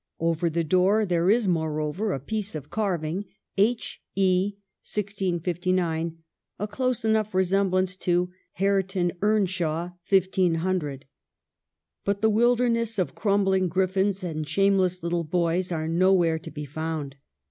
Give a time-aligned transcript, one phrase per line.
[0.29, 4.01] Over the door there is, moreover, a piece of carving: H.
[4.15, 4.53] E.
[4.83, 6.17] 1659,
[6.57, 11.05] a close enough resemblance to "Hare ton Earnshaw, 1500"—
[12.03, 17.15] but the "wilderness of crumbling griffins and shameless little boys" are nowhere to be found.